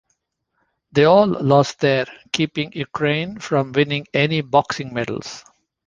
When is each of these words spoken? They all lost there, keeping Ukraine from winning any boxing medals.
They 0.93 1.03
all 1.05 1.27
lost 1.27 1.79
there, 1.79 2.07
keeping 2.31 2.71
Ukraine 2.73 3.37
from 3.37 3.71
winning 3.71 4.07
any 4.15 4.41
boxing 4.41 4.91
medals. 4.95 5.43